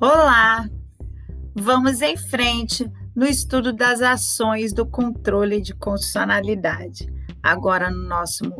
[0.00, 0.68] Olá!
[1.54, 8.54] Vamos em frente no estudo das ações do controle de constitucionalidade, agora no nosso 11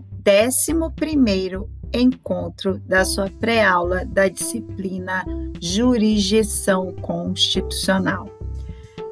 [1.94, 5.24] encontro da sua pré-aula da disciplina
[5.58, 8.28] Jurisdição Constitucional.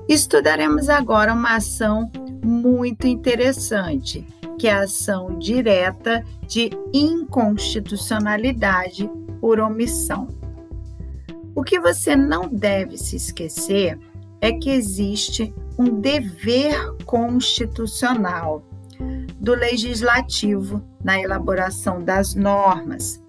[0.06, 2.12] Estudaremos agora uma ação
[2.44, 4.26] muito interessante,
[4.58, 10.37] que é a ação direta de inconstitucionalidade por omissão.
[11.58, 13.98] O que você não deve se esquecer
[14.40, 18.64] é que existe um dever constitucional
[19.40, 23.20] do legislativo na elaboração das normas,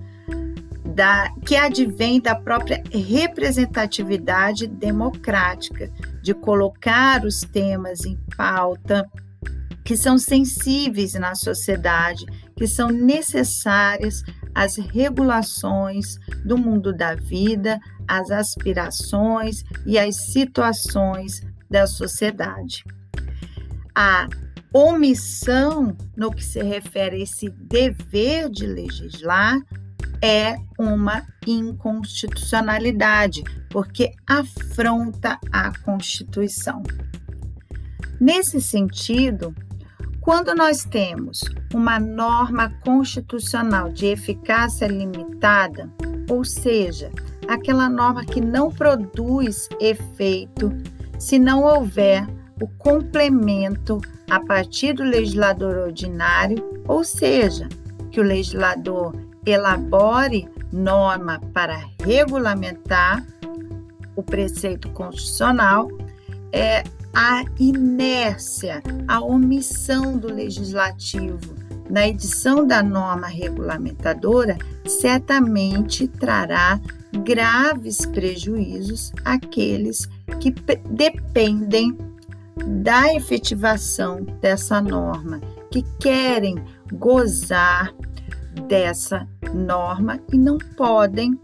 [0.86, 5.92] da, que advém da própria representatividade democrática,
[6.22, 9.10] de colocar os temas em pauta
[9.84, 14.22] que são sensíveis na sociedade, que são necessárias
[14.54, 22.84] às regulações do mundo da vida, as aspirações e as situações da sociedade.
[23.96, 24.28] A
[24.74, 29.60] omissão, no que se refere a esse dever de legislar,
[30.22, 36.84] é uma inconstitucionalidade, porque afronta a Constituição.
[38.20, 39.56] Nesse sentido,
[40.30, 45.90] quando nós temos uma norma constitucional de eficácia limitada,
[46.30, 47.10] ou seja,
[47.48, 50.72] aquela norma que não produz efeito
[51.18, 52.28] se não houver
[52.62, 57.68] o complemento a partir do legislador ordinário, ou seja,
[58.12, 59.16] que o legislador
[59.48, 63.26] elabore norma para regulamentar
[64.16, 65.90] o preceito constitucional,
[66.52, 71.56] é a inércia, a omissão do legislativo
[71.90, 76.80] na edição da norma regulamentadora certamente trará
[77.24, 80.08] graves prejuízos àqueles
[80.40, 80.54] que
[80.92, 81.98] dependem
[82.84, 85.42] da efetivação dessa norma,
[85.72, 86.56] que querem
[86.94, 87.94] gozar
[88.68, 91.40] dessa norma e não podem,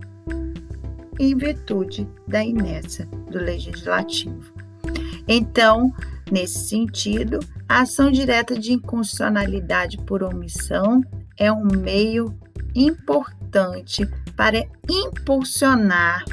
[1.19, 4.53] em virtude da inércia do legislativo.
[5.27, 5.93] Então,
[6.31, 11.01] nesse sentido, a ação direta de inconstitucionalidade por omissão
[11.37, 12.37] é um meio
[12.75, 16.23] importante para impulsionar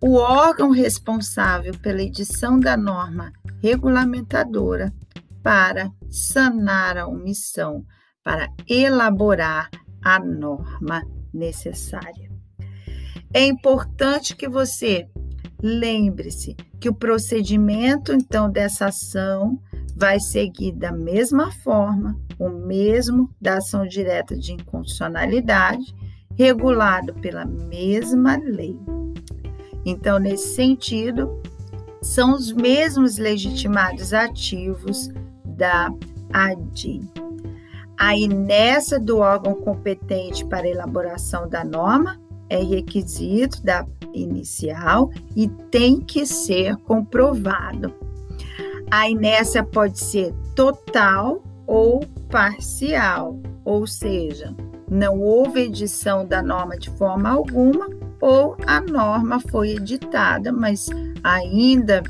[0.00, 3.32] o órgão responsável pela edição da norma
[3.62, 4.92] regulamentadora
[5.42, 7.84] para sanar a omissão,
[8.22, 9.70] para elaborar
[10.02, 12.30] a norma necessária.
[13.32, 15.08] É importante que você
[15.64, 19.58] lembre-se que o procedimento então dessa ação
[19.96, 25.94] vai seguir da mesma forma, o mesmo da ação direta de inconstitucionalidade,
[26.36, 28.78] regulado pela mesma lei.
[29.86, 31.40] Então, nesse sentido,
[32.02, 35.08] são os mesmos legitimados ativos
[35.46, 35.88] da
[36.30, 37.00] ADI.
[37.98, 42.20] A inércia do órgão competente para elaboração da norma
[42.54, 47.92] é requisito da inicial e tem que ser comprovado.
[48.90, 54.54] A inércia pode ser total ou parcial, ou seja,
[54.88, 57.88] não houve edição da norma de forma alguma
[58.20, 60.86] ou a norma foi editada, mas
[61.24, 62.02] ainda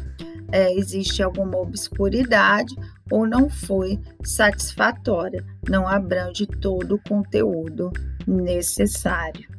[0.52, 2.74] é, existe alguma obscuridade
[3.10, 7.90] ou não foi satisfatória, não abrange todo o conteúdo
[8.26, 9.53] necessário.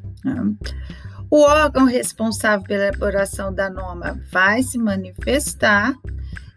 [1.30, 5.94] O órgão responsável pela elaboração da norma vai se manifestar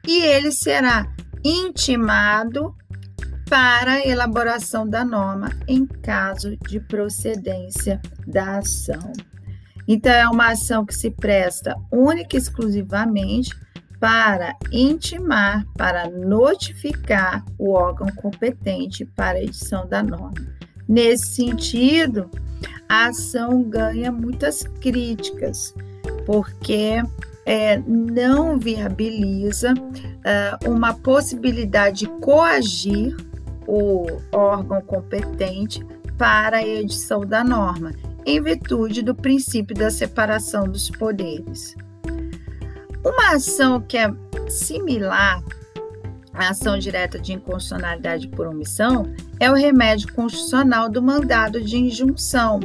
[0.06, 1.06] e ele será
[1.44, 2.74] intimado
[3.48, 9.12] para a elaboração da norma em caso de procedência da ação.
[9.86, 13.56] Então, é uma ação que se presta única e exclusivamente
[13.98, 20.57] para intimar, para notificar o órgão competente para a edição da norma.
[20.88, 22.30] Nesse sentido,
[22.88, 25.74] a ação ganha muitas críticas,
[26.24, 27.02] porque
[27.44, 33.16] é, não viabiliza uh, uma possibilidade de coagir
[33.66, 35.84] o órgão competente
[36.16, 37.92] para a edição da norma,
[38.24, 41.76] em virtude do princípio da separação dos poderes.
[43.04, 44.10] Uma ação que é
[44.48, 45.42] similar
[46.38, 52.60] à ação direta de inconstitucionalidade por omissão é o remédio constitucional do mandado de injunção.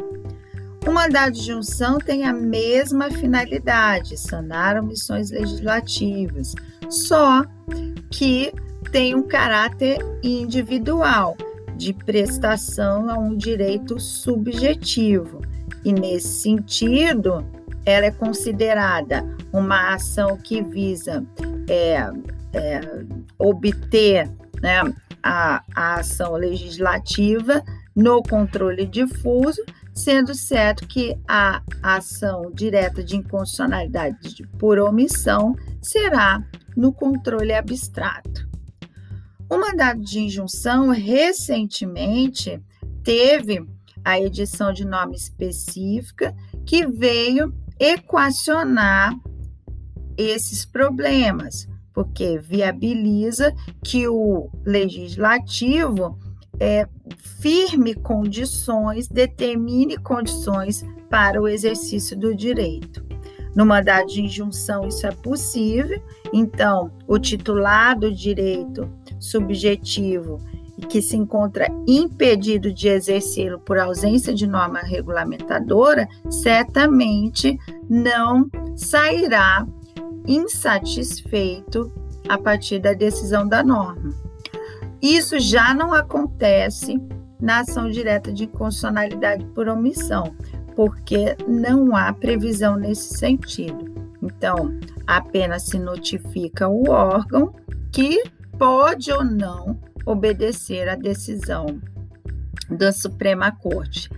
[0.87, 6.53] O mandado de injunção tem a mesma finalidade, sanar omissões legislativas,
[6.89, 7.43] só
[8.11, 8.53] que
[8.91, 11.35] tem um caráter individual,
[11.75, 15.41] de prestação a um direito subjetivo.
[15.83, 17.43] E nesse sentido,
[17.85, 21.25] ela é considerada uma ação que visa
[21.67, 22.09] é,
[22.53, 22.81] é,
[23.37, 24.29] obter
[24.61, 24.81] né,
[25.21, 27.63] a, a ação legislativa
[27.95, 29.61] no controle difuso,
[29.93, 36.43] sendo certo que a ação direta de inconstitucionalidade por omissão será
[36.75, 38.47] no controle abstrato.
[39.49, 42.59] O mandado de injunção recentemente
[43.03, 43.63] teve
[44.03, 46.35] a edição de norma específica
[46.65, 49.13] que veio equacionar
[50.17, 53.53] esses problemas, porque viabiliza
[53.83, 56.17] que o legislativo
[56.59, 56.87] é,
[57.39, 63.05] firme condições, determine condições para o exercício do direito.
[63.55, 66.01] No mandado de injunção, isso é possível,
[66.31, 70.39] então, o titular do direito subjetivo
[70.89, 77.57] que se encontra impedido de exercê-lo por ausência de norma regulamentadora, certamente
[77.89, 79.65] não sairá
[80.27, 81.91] insatisfeito
[82.27, 84.13] a partir da decisão da norma.
[85.01, 87.01] Isso já não acontece
[87.39, 90.33] na ação direta de inconstitucionalidade por omissão,
[90.75, 93.93] porque não há previsão nesse sentido.
[94.21, 97.53] Então, apenas se notifica o órgão
[97.91, 98.23] que
[98.57, 101.81] pode ou não obedecer à decisão
[102.69, 104.09] da Suprema Corte.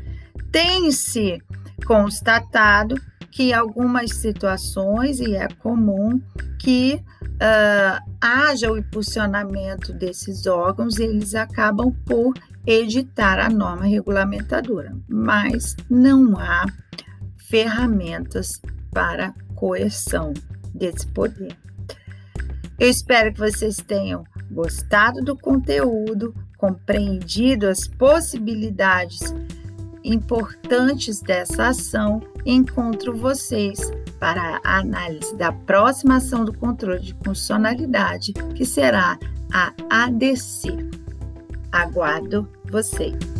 [0.51, 1.41] Tem-se
[1.85, 2.95] constatado
[3.35, 6.21] que algumas situações, e é comum,
[6.57, 7.03] que
[7.33, 12.33] uh, haja o impulsionamento desses órgãos, eles acabam por
[12.65, 16.65] editar a norma regulamentadora, mas não há
[17.35, 18.61] ferramentas
[18.93, 20.33] para coerção
[20.73, 21.57] desse poder.
[22.79, 29.35] Eu espero que vocês tenham gostado do conteúdo, compreendido as possibilidades
[30.05, 38.33] importantes dessa ação, encontro vocês para a análise da próxima ação do controle de funcionalidade,
[38.55, 39.17] que será
[39.51, 40.89] a ADC.
[41.71, 43.34] Aguardo vocês.